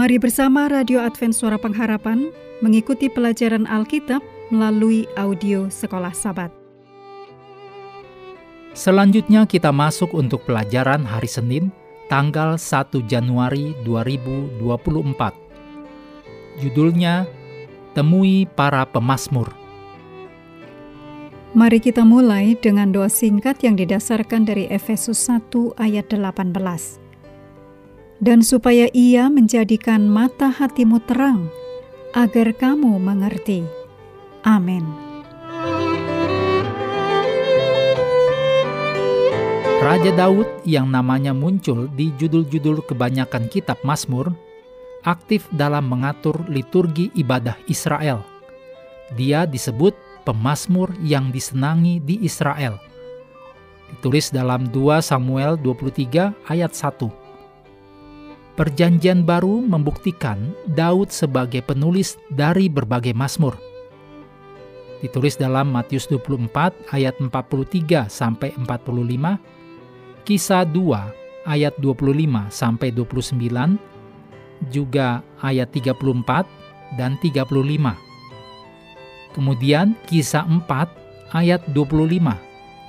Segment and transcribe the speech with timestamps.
[0.00, 2.32] Mari bersama Radio Advent Suara Pengharapan
[2.64, 6.48] mengikuti pelajaran Alkitab melalui audio Sekolah Sabat.
[8.72, 11.68] Selanjutnya kita masuk untuk pelajaran hari Senin,
[12.08, 15.36] tanggal 1 Januari 2024.
[16.64, 17.28] Judulnya
[17.92, 19.52] Temui Para Pemasmur.
[21.52, 27.09] Mari kita mulai dengan doa singkat yang didasarkan dari Efesus 1 ayat 18
[28.20, 31.48] dan supaya ia menjadikan mata hatimu terang,
[32.12, 33.64] agar kamu mengerti.
[34.44, 34.84] Amin.
[39.80, 44.28] Raja Daud yang namanya muncul di judul-judul kebanyakan kitab Mazmur,
[45.08, 48.20] aktif dalam mengatur liturgi ibadah Israel.
[49.16, 49.96] Dia disebut
[50.28, 52.76] pemazmur yang disenangi di Israel.
[53.88, 57.19] Ditulis dalam 2 Samuel 23 ayat 1.
[58.58, 63.54] Perjanjian Baru membuktikan Daud sebagai penulis dari berbagai Mazmur.
[65.00, 73.78] Ditulis dalam Matius 24 ayat 43 sampai 45, Kisah 2 ayat 25 sampai 29,
[74.68, 76.44] juga ayat 34
[76.98, 77.96] dan 35.
[79.30, 82.34] Kemudian Kisah 4 ayat 25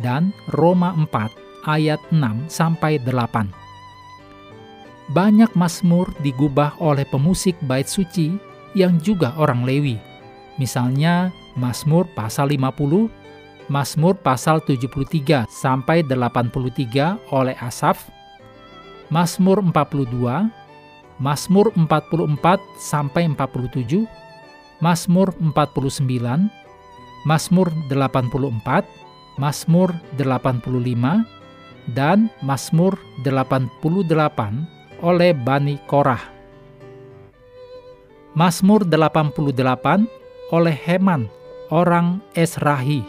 [0.00, 3.57] dan Roma 4 ayat 6 sampai 8
[5.08, 8.36] banyak Mazmur digubah oleh pemusik bait suci
[8.76, 9.96] yang juga orang Lewi.
[10.60, 13.08] Misalnya Mazmur pasal 50,
[13.72, 18.12] Mazmur pasal 73 sampai 83 oleh Asaf,
[19.08, 20.52] Mazmur 42,
[21.18, 24.04] Mazmur 44 sampai 47,
[24.78, 26.52] Mazmur 49,
[27.24, 28.84] Mazmur 84,
[29.40, 29.88] Mazmur
[30.20, 31.24] 85,
[31.96, 36.22] dan Mazmur 88 oleh Bani Korah.
[38.34, 40.06] Mazmur 88
[40.54, 41.26] oleh Heman,
[41.70, 43.02] orang Esrahi.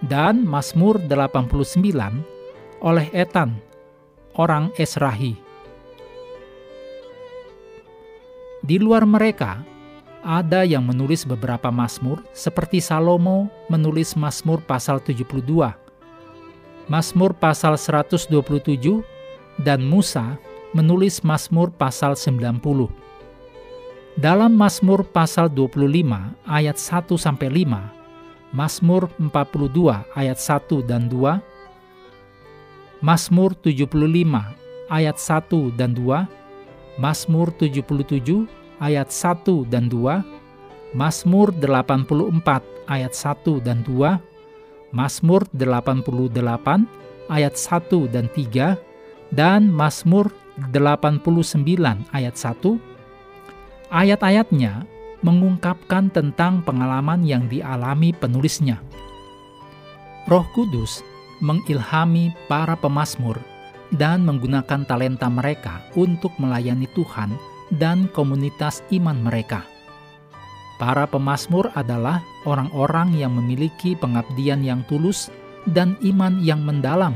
[0.00, 2.24] Dan Mazmur 89
[2.80, 3.60] oleh Etan,
[4.36, 5.36] orang Esrahi.
[8.60, 9.64] Di luar mereka,
[10.20, 15.72] ada yang menulis beberapa Mazmur, seperti Salomo menulis Mazmur pasal 72,
[16.88, 19.00] Mazmur pasal 127,
[19.58, 20.38] dan Musa
[20.70, 22.62] menulis Mazmur pasal 90.
[24.20, 25.80] Dalam Mazmur pasal 25
[26.44, 31.40] ayat 1 sampai 5, Mazmur 42 ayat 1 dan 2,
[33.00, 33.90] Mazmur 75
[34.90, 38.44] ayat 1 dan 2, Mazmur 77
[38.82, 40.20] ayat 1 dan 2,
[40.92, 44.18] Mazmur 84 ayat 1 dan 2,
[44.90, 46.84] Mazmur 88
[47.30, 48.89] ayat 1 dan 3,
[49.30, 50.30] dan Mazmur
[50.74, 51.24] 89
[52.10, 52.78] ayat 1,
[53.90, 54.84] ayat-ayatnya
[55.20, 58.80] mengungkapkan tentang pengalaman yang dialami penulisnya.
[60.28, 61.02] Roh Kudus
[61.40, 63.40] mengilhami para pemazmur
[63.90, 67.34] dan menggunakan talenta mereka untuk melayani Tuhan
[67.74, 69.66] dan komunitas iman mereka.
[70.80, 75.28] Para pemazmur adalah orang-orang yang memiliki pengabdian yang tulus
[75.68, 77.12] dan iman yang mendalam.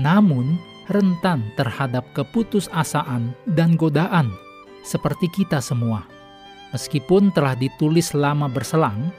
[0.00, 0.56] Namun,
[0.90, 4.34] rentan terhadap keputusasaan dan godaan,
[4.82, 6.04] seperti kita semua.
[6.74, 9.14] Meskipun telah ditulis lama berselang,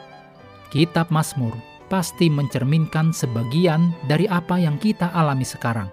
[0.72, 1.56] Kitab Mazmur
[1.92, 5.92] pasti mencerminkan sebagian dari apa yang kita alami sekarang.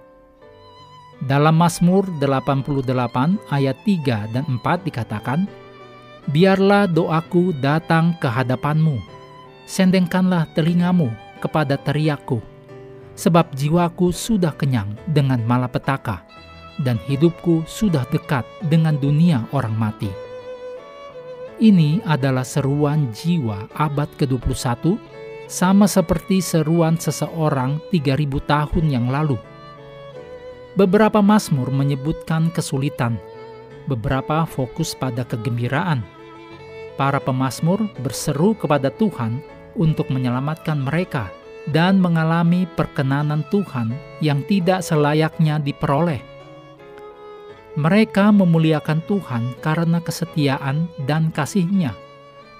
[1.19, 5.51] Dalam Mazmur 88 ayat 3 dan 4 dikatakan,
[6.31, 9.03] Biarlah doaku datang ke hadapanmu,
[9.67, 11.11] sendengkanlah telingamu
[11.43, 12.39] kepada teriakku
[13.19, 16.23] sebab jiwaku sudah kenyang dengan malapetaka,
[16.87, 20.07] dan hidupku sudah dekat dengan dunia orang mati.
[21.59, 24.95] Ini adalah seruan jiwa abad ke-21,
[25.51, 29.35] sama seperti seruan seseorang 3000 tahun yang lalu.
[30.79, 33.19] Beberapa Mazmur menyebutkan kesulitan,
[33.91, 36.07] beberapa fokus pada kegembiraan.
[36.95, 39.43] Para pemazmur berseru kepada Tuhan
[39.75, 41.31] untuk menyelamatkan mereka
[41.69, 43.93] dan mengalami perkenanan Tuhan
[44.25, 46.21] yang tidak selayaknya diperoleh.
[47.79, 51.95] Mereka memuliakan Tuhan karena kesetiaan dan kasihnya,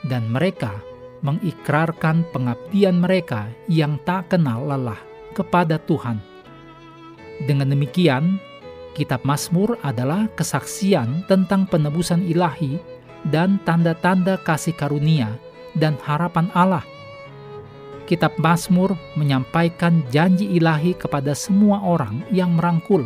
[0.07, 0.79] dan mereka
[1.27, 5.01] mengikrarkan pengabdian mereka yang tak kenal lelah
[5.35, 6.23] kepada Tuhan.
[7.43, 8.39] Dengan demikian,
[8.95, 12.79] Kitab Mazmur adalah kesaksian tentang penebusan ilahi
[13.27, 15.35] dan tanda-tanda kasih karunia
[15.75, 16.87] dan harapan Allah–
[18.09, 23.05] Kitab Mazmur menyampaikan janji ilahi kepada semua orang yang merangkul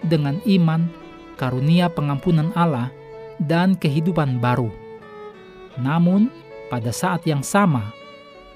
[0.00, 0.88] dengan iman
[1.36, 2.88] karunia pengampunan Allah
[3.36, 4.72] dan kehidupan baru.
[5.76, 6.32] Namun,
[6.72, 7.92] pada saat yang sama,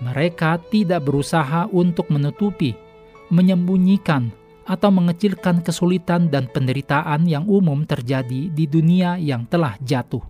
[0.00, 2.72] mereka tidak berusaha untuk menutupi,
[3.28, 4.32] menyembunyikan,
[4.64, 10.22] atau mengecilkan kesulitan dan penderitaan yang umum terjadi di dunia yang telah jatuh.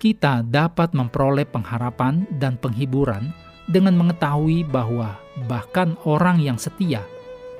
[0.00, 3.28] Kita dapat memperoleh pengharapan dan penghiburan
[3.68, 7.04] dengan mengetahui bahwa bahkan orang yang setia,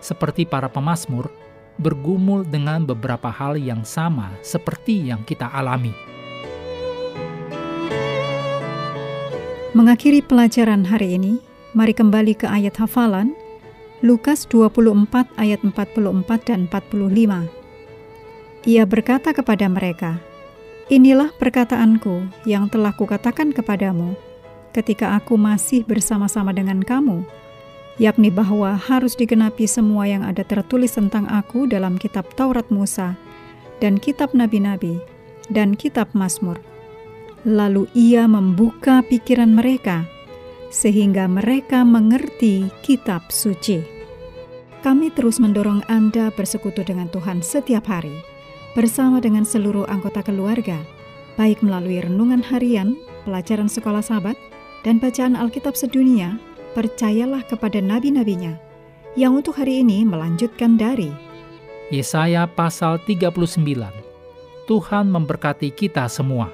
[0.00, 1.28] seperti para pemazmur,
[1.76, 5.92] bergumul dengan beberapa hal yang sama seperti yang kita alami.
[9.76, 11.38] Mengakhiri pelajaran hari ini,
[11.76, 13.36] mari kembali ke ayat hafalan
[14.02, 17.46] Lukas 24 ayat 44 dan 45.
[18.66, 20.18] Ia berkata kepada mereka,
[20.88, 24.16] Inilah perkataanku yang telah kukatakan kepadamu
[24.72, 27.24] ketika aku masih bersama-sama dengan kamu,
[27.98, 33.18] yakni bahwa harus digenapi semua yang ada tertulis tentang aku dalam kitab Taurat Musa
[33.82, 35.02] dan kitab nabi-nabi
[35.50, 36.58] dan kitab Mazmur.
[37.46, 40.06] Lalu ia membuka pikiran mereka,
[40.68, 43.80] sehingga mereka mengerti kitab suci.
[44.78, 48.14] Kami terus mendorong Anda bersekutu dengan Tuhan setiap hari,
[48.78, 50.78] bersama dengan seluruh anggota keluarga,
[51.34, 52.94] baik melalui renungan harian,
[53.26, 54.38] pelajaran sekolah sahabat,
[54.88, 56.40] dan bacaan Alkitab sedunia,
[56.72, 58.56] percayalah kepada nabi-nabinya,
[59.20, 61.12] yang untuk hari ini melanjutkan dari
[61.92, 63.36] Yesaya pasal 39.
[64.64, 66.48] Tuhan memberkati kita semua.